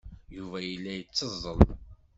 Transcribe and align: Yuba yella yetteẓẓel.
Yuba 0.35 0.57
yella 0.67 0.91
yetteẓẓel. 0.97 1.59